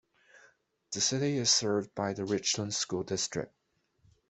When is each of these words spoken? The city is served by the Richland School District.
The 0.93 0.99
city 0.99 1.37
is 1.37 1.51
served 1.51 1.93
by 1.93 2.13
the 2.13 2.25
Richland 2.25 2.73
School 2.73 3.03
District. 3.03 3.53